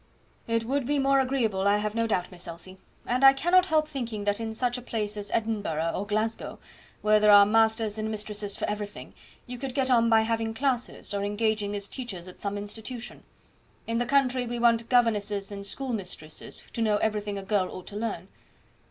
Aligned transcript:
"It 0.47 0.63
would 0.65 0.87
be 0.87 0.97
more 0.97 1.19
agreeable, 1.19 1.67
I 1.67 1.77
have 1.77 1.93
no 1.93 2.07
doubt, 2.07 2.31
Miss 2.31 2.47
Elsie; 2.47 2.79
and 3.05 3.23
I 3.23 3.33
cannot 3.33 3.67
help 3.67 3.87
thinking 3.87 4.23
that 4.23 4.39
in 4.39 4.55
such 4.55 4.75
a 4.75 4.81
place 4.81 5.15
as 5.15 5.29
Edinburgh 5.29 5.91
or 5.93 6.07
Glasgow, 6.07 6.57
where 7.03 7.19
there 7.19 7.29
are 7.29 7.45
masters 7.45 7.99
and 7.99 8.09
mistresses 8.09 8.57
for 8.57 8.67
everything, 8.67 9.13
you 9.45 9.59
could 9.59 9.75
get 9.75 9.91
on 9.91 10.09
by 10.09 10.21
having 10.21 10.55
classes, 10.55 11.13
or 11.13 11.23
engaging 11.23 11.75
as 11.75 11.87
teachers 11.87 12.27
at 12.27 12.39
some 12.39 12.57
institution. 12.57 13.21
In 13.85 13.99
the 13.99 14.07
country 14.07 14.47
we 14.47 14.57
want 14.57 14.89
governesses 14.89 15.51
and 15.51 15.67
schoolmistresses 15.67 16.63
to 16.73 16.81
know 16.81 16.97
everything 16.97 17.37
a 17.37 17.43
girl 17.43 17.69
ought 17.69 17.85
to 17.89 17.95
learn." 17.95 18.27